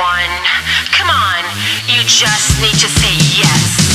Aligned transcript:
one. 0.00 0.32
Come 0.96 1.10
on, 1.10 1.44
you 1.86 2.00
just 2.04 2.60
need 2.62 2.72
to 2.80 2.88
say 2.88 3.16
yes. 3.36 3.89